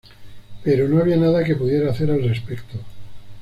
Pero 0.63 0.87
no 0.87 0.99
había 0.99 1.15
nada 1.15 1.43
que 1.43 1.55
pudiera 1.55 1.91
hacer 1.91 2.09
al 2.09 2.27
respecto". 2.27 2.79